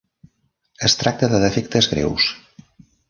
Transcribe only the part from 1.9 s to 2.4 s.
greus.